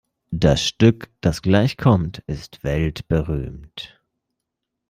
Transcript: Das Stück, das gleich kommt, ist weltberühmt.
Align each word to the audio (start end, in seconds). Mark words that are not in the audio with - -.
Das 0.33 0.65
Stück, 0.65 1.11
das 1.21 1.43
gleich 1.43 1.77
kommt, 1.77 2.23
ist 2.25 2.63
weltberühmt. 2.63 4.01